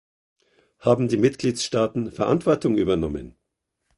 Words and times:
Haben 0.79 1.09
die 1.09 1.17
Mitgliedstaaten 1.17 2.11
Verantwortung 2.11 2.75
übernommen? 2.75 3.35